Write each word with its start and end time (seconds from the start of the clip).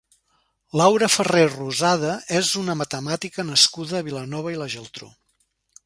Laura 0.79 1.09
Farré 1.15 1.43
Rozada 1.51 2.15
és 2.39 2.49
una 2.63 2.77
matemàtica 2.83 3.47
nascuda 3.51 4.01
a 4.01 4.05
Vilanova 4.09 4.57
i 4.57 4.61
la 4.65 4.71
Geltrú. 4.77 5.17